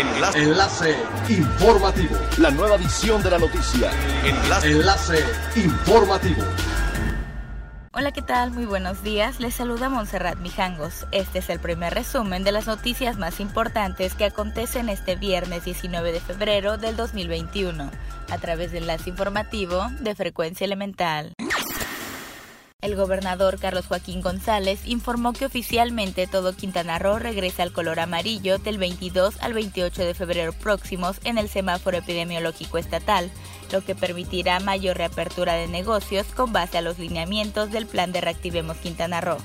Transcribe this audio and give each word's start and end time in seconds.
Enlace. 0.00 0.38
Enlace 0.38 0.96
informativo. 1.28 2.16
La 2.38 2.50
nueva 2.50 2.76
edición 2.76 3.22
de 3.22 3.30
la 3.32 3.38
noticia. 3.38 3.90
Enlace. 4.24 4.70
Enlace 4.70 5.24
informativo. 5.56 6.42
Hola, 7.92 8.10
¿qué 8.10 8.22
tal? 8.22 8.50
Muy 8.50 8.64
buenos 8.64 9.02
días. 9.02 9.40
Les 9.40 9.52
saluda 9.52 9.90
Montserrat 9.90 10.38
Mijangos. 10.38 11.06
Este 11.12 11.40
es 11.40 11.50
el 11.50 11.60
primer 11.60 11.92
resumen 11.92 12.44
de 12.44 12.52
las 12.52 12.66
noticias 12.66 13.18
más 13.18 13.40
importantes 13.40 14.14
que 14.14 14.24
acontecen 14.24 14.88
este 14.88 15.16
viernes 15.16 15.66
19 15.66 16.12
de 16.12 16.20
febrero 16.20 16.78
del 16.78 16.96
2021 16.96 17.90
a 18.30 18.38
través 18.38 18.72
del 18.72 18.84
enlace 18.84 19.10
informativo 19.10 19.86
de 20.00 20.14
Frecuencia 20.14 20.64
Elemental. 20.64 21.34
El 22.82 22.96
gobernador 22.96 23.58
Carlos 23.58 23.86
Joaquín 23.86 24.22
González 24.22 24.80
informó 24.86 25.34
que 25.34 25.44
oficialmente 25.44 26.26
todo 26.26 26.56
Quintana 26.56 26.98
Roo 26.98 27.18
regresa 27.18 27.62
al 27.62 27.72
color 27.72 28.00
amarillo 28.00 28.58
del 28.58 28.78
22 28.78 29.36
al 29.42 29.52
28 29.52 30.02
de 30.02 30.14
febrero 30.14 30.54
próximos 30.54 31.18
en 31.24 31.36
el 31.36 31.50
semáforo 31.50 31.98
epidemiológico 31.98 32.78
estatal, 32.78 33.30
lo 33.70 33.84
que 33.84 33.94
permitirá 33.94 34.60
mayor 34.60 34.96
reapertura 34.96 35.54
de 35.54 35.68
negocios 35.68 36.26
con 36.34 36.54
base 36.54 36.78
a 36.78 36.82
los 36.82 36.98
lineamientos 36.98 37.70
del 37.70 37.86
plan 37.86 38.12
de 38.12 38.22
Reactivemos 38.22 38.78
Quintana 38.78 39.20
Roo. 39.20 39.36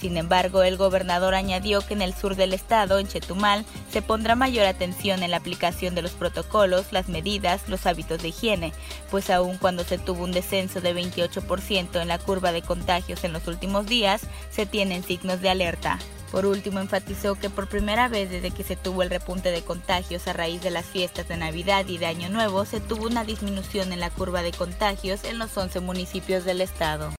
Sin 0.00 0.16
embargo, 0.16 0.62
el 0.62 0.78
gobernador 0.78 1.34
añadió 1.34 1.82
que 1.82 1.92
en 1.92 2.00
el 2.00 2.14
sur 2.14 2.34
del 2.34 2.54
estado, 2.54 2.98
en 2.98 3.06
Chetumal, 3.06 3.66
se 3.92 4.00
pondrá 4.00 4.34
mayor 4.34 4.64
atención 4.64 5.22
en 5.22 5.30
la 5.30 5.36
aplicación 5.36 5.94
de 5.94 6.00
los 6.00 6.12
protocolos, 6.12 6.86
las 6.90 7.08
medidas, 7.08 7.68
los 7.68 7.84
hábitos 7.84 8.22
de 8.22 8.28
higiene, 8.28 8.72
pues 9.10 9.28
aun 9.28 9.58
cuando 9.58 9.84
se 9.84 9.98
tuvo 9.98 10.24
un 10.24 10.32
descenso 10.32 10.80
de 10.80 10.94
28% 10.94 12.00
en 12.00 12.08
la 12.08 12.18
curva 12.18 12.50
de 12.52 12.62
contagios 12.62 13.24
en 13.24 13.34
los 13.34 13.46
últimos 13.46 13.86
días, 13.86 14.22
se 14.50 14.64
tienen 14.64 15.02
signos 15.02 15.42
de 15.42 15.50
alerta. 15.50 15.98
Por 16.32 16.46
último, 16.46 16.80
enfatizó 16.80 17.34
que 17.34 17.50
por 17.50 17.68
primera 17.68 18.08
vez 18.08 18.30
desde 18.30 18.52
que 18.52 18.62
se 18.62 18.76
tuvo 18.76 19.02
el 19.02 19.10
repunte 19.10 19.50
de 19.50 19.62
contagios 19.62 20.28
a 20.28 20.32
raíz 20.32 20.62
de 20.62 20.70
las 20.70 20.86
fiestas 20.86 21.28
de 21.28 21.36
Navidad 21.36 21.86
y 21.88 21.98
de 21.98 22.06
Año 22.06 22.28
Nuevo, 22.30 22.64
se 22.64 22.80
tuvo 22.80 23.06
una 23.06 23.24
disminución 23.24 23.92
en 23.92 24.00
la 24.00 24.10
curva 24.10 24.42
de 24.42 24.52
contagios 24.52 25.24
en 25.24 25.38
los 25.38 25.56
11 25.56 25.80
municipios 25.80 26.44
del 26.44 26.60
estado. 26.60 27.12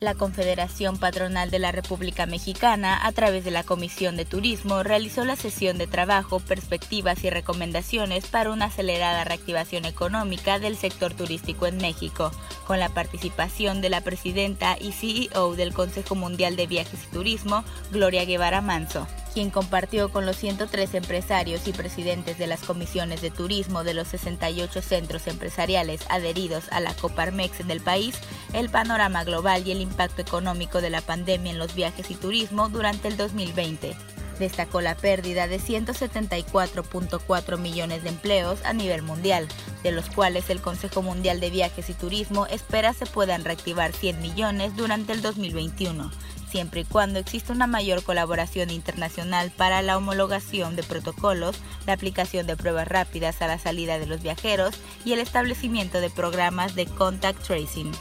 La 0.00 0.14
Confederación 0.14 0.96
Patronal 0.96 1.50
de 1.50 1.58
la 1.58 1.72
República 1.72 2.24
Mexicana, 2.24 3.04
a 3.04 3.10
través 3.10 3.44
de 3.44 3.50
la 3.50 3.64
Comisión 3.64 4.16
de 4.16 4.24
Turismo, 4.24 4.84
realizó 4.84 5.24
la 5.24 5.34
sesión 5.34 5.76
de 5.76 5.88
trabajo, 5.88 6.38
perspectivas 6.38 7.24
y 7.24 7.30
recomendaciones 7.30 8.28
para 8.28 8.52
una 8.52 8.66
acelerada 8.66 9.24
reactivación 9.24 9.86
económica 9.86 10.60
del 10.60 10.76
sector 10.76 11.14
turístico 11.14 11.66
en 11.66 11.78
México, 11.78 12.30
con 12.64 12.78
la 12.78 12.90
participación 12.90 13.80
de 13.80 13.90
la 13.90 14.00
presidenta 14.00 14.76
y 14.80 14.92
CEO 14.92 15.56
del 15.56 15.74
Consejo 15.74 16.14
Mundial 16.14 16.54
de 16.54 16.68
Viajes 16.68 17.00
y 17.02 17.12
Turismo, 17.12 17.64
Gloria 17.90 18.24
Guevara 18.24 18.60
Manso 18.60 19.08
quien 19.38 19.50
compartió 19.50 20.10
con 20.10 20.26
los 20.26 20.34
103 20.34 20.94
empresarios 20.94 21.68
y 21.68 21.72
presidentes 21.72 22.38
de 22.38 22.48
las 22.48 22.62
comisiones 22.62 23.20
de 23.20 23.30
turismo 23.30 23.84
de 23.84 23.94
los 23.94 24.08
68 24.08 24.82
centros 24.82 25.28
empresariales 25.28 26.00
adheridos 26.10 26.64
a 26.72 26.80
la 26.80 26.92
Coparmex 26.92 27.64
del 27.64 27.80
país 27.80 28.16
el 28.52 28.68
panorama 28.68 29.22
global 29.22 29.64
y 29.64 29.70
el 29.70 29.80
impacto 29.80 30.22
económico 30.22 30.80
de 30.80 30.90
la 30.90 31.02
pandemia 31.02 31.52
en 31.52 31.58
los 31.60 31.76
viajes 31.76 32.10
y 32.10 32.16
turismo 32.16 32.68
durante 32.68 33.06
el 33.06 33.16
2020. 33.16 33.94
Destacó 34.40 34.80
la 34.80 34.96
pérdida 34.96 35.46
de 35.46 35.60
174.4 35.60 37.58
millones 37.58 38.02
de 38.02 38.08
empleos 38.08 38.64
a 38.64 38.72
nivel 38.72 39.02
mundial, 39.02 39.46
de 39.84 39.92
los 39.92 40.10
cuales 40.10 40.50
el 40.50 40.60
Consejo 40.60 41.00
Mundial 41.00 41.38
de 41.38 41.50
Viajes 41.50 41.88
y 41.90 41.94
Turismo 41.94 42.46
espera 42.46 42.92
se 42.92 43.06
puedan 43.06 43.44
reactivar 43.44 43.92
100 43.92 44.20
millones 44.20 44.74
durante 44.74 45.12
el 45.12 45.22
2021 45.22 46.10
siempre 46.48 46.80
y 46.80 46.84
cuando 46.84 47.18
exista 47.18 47.52
una 47.52 47.66
mayor 47.66 48.02
colaboración 48.02 48.70
internacional 48.70 49.52
para 49.56 49.82
la 49.82 49.96
homologación 49.96 50.76
de 50.76 50.82
protocolos, 50.82 51.56
la 51.86 51.92
aplicación 51.92 52.46
de 52.46 52.56
pruebas 52.56 52.88
rápidas 52.88 53.42
a 53.42 53.46
la 53.46 53.58
salida 53.58 53.98
de 53.98 54.06
los 54.06 54.22
viajeros 54.22 54.74
y 55.04 55.12
el 55.12 55.20
establecimiento 55.20 56.00
de 56.00 56.10
programas 56.10 56.74
de 56.74 56.86
contact 56.86 57.42
tracing. 57.42 57.92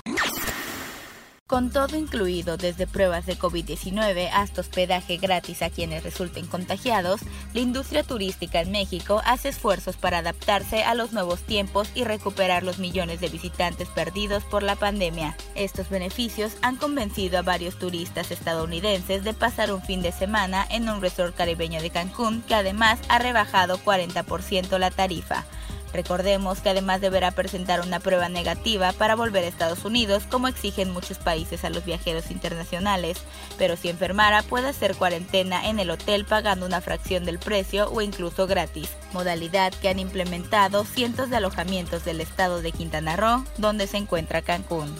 Con 1.47 1.69
todo 1.69 1.95
incluido, 1.95 2.57
desde 2.57 2.87
pruebas 2.87 3.25
de 3.25 3.37
COVID-19 3.37 4.29
hasta 4.33 4.59
hospedaje 4.59 5.15
gratis 5.15 5.61
a 5.61 5.69
quienes 5.69 6.03
resulten 6.03 6.45
contagiados, 6.45 7.21
la 7.53 7.61
industria 7.61 8.03
turística 8.03 8.59
en 8.59 8.73
México 8.73 9.21
hace 9.23 9.47
esfuerzos 9.47 9.95
para 9.95 10.17
adaptarse 10.17 10.83
a 10.83 10.93
los 10.93 11.13
nuevos 11.13 11.39
tiempos 11.39 11.89
y 11.95 12.03
recuperar 12.03 12.63
los 12.63 12.79
millones 12.79 13.21
de 13.21 13.29
visitantes 13.29 13.87
perdidos 13.87 14.43
por 14.43 14.61
la 14.61 14.75
pandemia. 14.75 15.37
Estos 15.55 15.89
beneficios 15.89 16.57
han 16.61 16.75
convencido 16.75 17.39
a 17.39 17.43
varios 17.43 17.79
turistas 17.79 18.29
estadounidenses 18.29 19.23
de 19.23 19.33
pasar 19.33 19.71
un 19.71 19.81
fin 19.81 20.01
de 20.01 20.11
semana 20.11 20.67
en 20.69 20.89
un 20.89 20.99
resort 20.99 21.33
caribeño 21.33 21.81
de 21.81 21.91
Cancún 21.91 22.41
que 22.41 22.55
además 22.55 22.99
ha 23.07 23.19
rebajado 23.19 23.77
40% 23.77 24.77
la 24.79 24.91
tarifa. 24.91 25.45
Recordemos 25.93 26.59
que 26.59 26.69
además 26.69 27.01
deberá 27.01 27.31
presentar 27.31 27.81
una 27.81 27.99
prueba 27.99 28.29
negativa 28.29 28.91
para 28.93 29.15
volver 29.15 29.43
a 29.43 29.47
Estados 29.47 29.85
Unidos, 29.85 30.23
como 30.29 30.47
exigen 30.47 30.91
muchos 30.91 31.17
países 31.17 31.63
a 31.63 31.69
los 31.69 31.85
viajeros 31.85 32.31
internacionales, 32.31 33.17
pero 33.57 33.75
si 33.75 33.89
enfermara 33.89 34.43
puede 34.43 34.67
hacer 34.67 34.95
cuarentena 34.95 35.69
en 35.69 35.79
el 35.79 35.89
hotel 35.89 36.25
pagando 36.25 36.65
una 36.65 36.81
fracción 36.81 37.25
del 37.25 37.39
precio 37.39 37.89
o 37.91 38.01
incluso 38.01 38.47
gratis, 38.47 38.89
modalidad 39.13 39.73
que 39.73 39.89
han 39.89 39.99
implementado 39.99 40.83
cientos 40.85 41.29
de 41.29 41.37
alojamientos 41.37 42.05
del 42.05 42.21
estado 42.21 42.61
de 42.61 42.71
Quintana 42.71 43.15
Roo, 43.15 43.43
donde 43.57 43.87
se 43.87 43.97
encuentra 43.97 44.41
Cancún. 44.41 44.93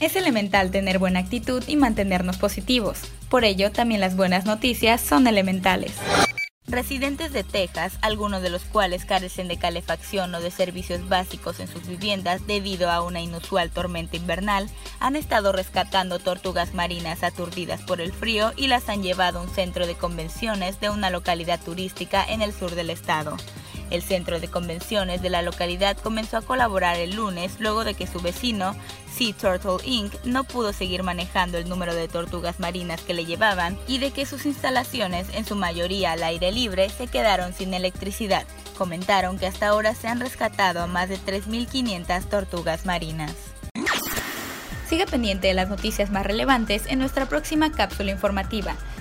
Es 0.00 0.14
elemental 0.14 0.70
tener 0.70 0.98
buena 0.98 1.18
actitud 1.18 1.62
y 1.66 1.76
mantenernos 1.76 2.36
positivos. 2.36 3.00
Por 3.28 3.44
ello, 3.44 3.72
también 3.72 4.00
las 4.00 4.16
buenas 4.16 4.44
noticias 4.44 5.00
son 5.00 5.26
elementales. 5.26 5.92
Residentes 6.78 7.32
de 7.32 7.42
Texas, 7.42 7.98
algunos 8.02 8.40
de 8.40 8.50
los 8.50 8.62
cuales 8.62 9.04
carecen 9.04 9.48
de 9.48 9.56
calefacción 9.56 10.32
o 10.32 10.40
de 10.40 10.52
servicios 10.52 11.08
básicos 11.08 11.58
en 11.58 11.66
sus 11.66 11.88
viviendas 11.88 12.46
debido 12.46 12.88
a 12.88 13.02
una 13.02 13.20
inusual 13.20 13.72
tormenta 13.72 14.16
invernal, 14.16 14.70
han 15.00 15.16
estado 15.16 15.50
rescatando 15.50 16.20
tortugas 16.20 16.74
marinas 16.74 17.24
aturdidas 17.24 17.80
por 17.80 18.00
el 18.00 18.12
frío 18.12 18.52
y 18.54 18.68
las 18.68 18.88
han 18.88 19.02
llevado 19.02 19.40
a 19.40 19.42
un 19.42 19.50
centro 19.50 19.88
de 19.88 19.96
convenciones 19.96 20.78
de 20.78 20.88
una 20.88 21.10
localidad 21.10 21.58
turística 21.60 22.24
en 22.24 22.42
el 22.42 22.52
sur 22.52 22.72
del 22.76 22.90
estado. 22.90 23.36
El 23.90 24.02
centro 24.02 24.40
de 24.40 24.48
convenciones 24.48 25.22
de 25.22 25.30
la 25.30 25.42
localidad 25.42 25.96
comenzó 25.96 26.36
a 26.36 26.42
colaborar 26.42 26.96
el 26.96 27.16
lunes 27.16 27.56
luego 27.58 27.84
de 27.84 27.94
que 27.94 28.06
su 28.06 28.20
vecino, 28.20 28.74
Sea 29.12 29.34
Turtle 29.34 29.84
Inc., 29.84 30.12
no 30.24 30.44
pudo 30.44 30.72
seguir 30.72 31.02
manejando 31.02 31.58
el 31.58 31.68
número 31.68 31.94
de 31.94 32.08
tortugas 32.08 32.60
marinas 32.60 33.00
que 33.00 33.14
le 33.14 33.24
llevaban 33.24 33.78
y 33.86 33.98
de 33.98 34.10
que 34.10 34.26
sus 34.26 34.46
instalaciones, 34.46 35.28
en 35.34 35.44
su 35.44 35.56
mayoría 35.56 36.12
al 36.12 36.22
aire 36.22 36.52
libre, 36.52 36.88
se 36.90 37.06
quedaron 37.06 37.52
sin 37.52 37.74
electricidad. 37.74 38.46
Comentaron 38.76 39.38
que 39.38 39.46
hasta 39.46 39.68
ahora 39.68 39.94
se 39.94 40.08
han 40.08 40.20
rescatado 40.20 40.86
más 40.86 41.08
de 41.08 41.18
3.500 41.18 42.24
tortugas 42.28 42.86
marinas. 42.86 43.34
Siga 44.88 45.04
pendiente 45.04 45.48
de 45.48 45.54
las 45.54 45.68
noticias 45.68 46.10
más 46.10 46.24
relevantes 46.24 46.86
en 46.86 46.98
nuestra 46.98 47.26
próxima 47.26 47.70
cápsula 47.70 48.10
informativa. 48.10 48.74